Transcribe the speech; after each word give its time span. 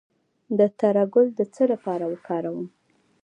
د 0.57 0.59
تره 0.79 1.03
ګل 1.13 1.27
د 1.37 1.41
څه 1.53 1.63
لپاره 1.71 2.03
وکاروم؟ 2.11 2.65